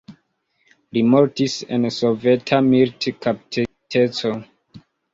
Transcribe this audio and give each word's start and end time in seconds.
Li 0.97 1.03
mortis 1.15 1.59
en 1.77 1.87
soveta 1.99 2.61
militkaptiteco. 2.73 4.37